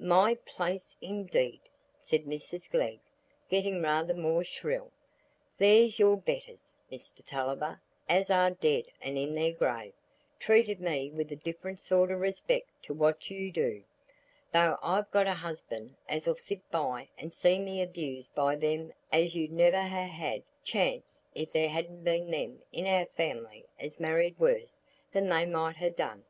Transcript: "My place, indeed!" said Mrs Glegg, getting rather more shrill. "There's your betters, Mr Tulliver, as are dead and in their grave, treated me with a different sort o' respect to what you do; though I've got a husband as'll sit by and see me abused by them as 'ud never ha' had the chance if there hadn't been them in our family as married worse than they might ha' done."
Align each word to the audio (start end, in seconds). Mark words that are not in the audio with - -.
"My 0.00 0.34
place, 0.44 0.94
indeed!" 1.00 1.60
said 1.98 2.26
Mrs 2.26 2.68
Glegg, 2.70 3.00
getting 3.48 3.80
rather 3.80 4.12
more 4.12 4.44
shrill. 4.44 4.92
"There's 5.56 5.98
your 5.98 6.18
betters, 6.18 6.74
Mr 6.92 7.26
Tulliver, 7.26 7.80
as 8.06 8.28
are 8.28 8.50
dead 8.50 8.88
and 9.00 9.16
in 9.16 9.34
their 9.34 9.52
grave, 9.54 9.94
treated 10.38 10.78
me 10.78 11.10
with 11.10 11.32
a 11.32 11.36
different 11.36 11.80
sort 11.80 12.10
o' 12.10 12.16
respect 12.16 12.70
to 12.82 12.92
what 12.92 13.30
you 13.30 13.50
do; 13.50 13.82
though 14.52 14.76
I've 14.82 15.10
got 15.10 15.26
a 15.26 15.32
husband 15.32 15.96
as'll 16.06 16.34
sit 16.36 16.70
by 16.70 17.08
and 17.16 17.32
see 17.32 17.58
me 17.58 17.80
abused 17.80 18.34
by 18.34 18.56
them 18.56 18.92
as 19.10 19.34
'ud 19.34 19.52
never 19.52 19.80
ha' 19.80 20.06
had 20.10 20.40
the 20.42 20.64
chance 20.64 21.22
if 21.34 21.50
there 21.50 21.70
hadn't 21.70 22.04
been 22.04 22.30
them 22.30 22.60
in 22.72 22.84
our 22.86 23.06
family 23.06 23.64
as 23.78 23.98
married 23.98 24.38
worse 24.38 24.82
than 25.12 25.30
they 25.30 25.46
might 25.46 25.76
ha' 25.76 25.96
done." 25.96 26.26